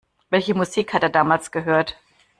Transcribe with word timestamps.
Welche 0.31 0.55
Musik 0.55 0.93
hat 0.93 1.03
er 1.03 1.11
damals 1.11 1.51
gehört? 1.51 1.95